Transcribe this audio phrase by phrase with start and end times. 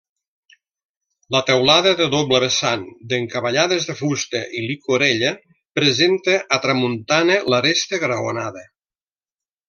[1.35, 5.33] La teulada de doble vessant, d'encavallades de fusta i llicorella
[5.81, 8.65] presenta a tramuntana l'aresta graonada.